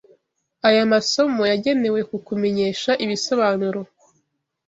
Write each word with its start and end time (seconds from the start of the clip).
aya 0.67 0.83
masomo 0.93 1.41
yagenewe 1.51 1.99
kukumenyesha 2.09 2.91
ibisobanuro 3.03 3.81